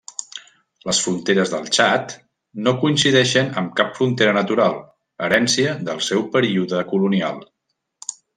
[0.89, 2.15] Les fronteres del Txad
[2.67, 4.81] no coincideixen amb cap frontera natural,
[5.29, 7.39] herència del seu període colonial.